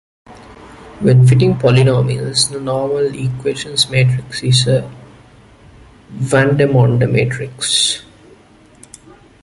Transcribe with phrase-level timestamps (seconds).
[1.01, 4.91] When fitting polynomials the normal equations matrix is a
[6.17, 8.01] Vandermonde matrix.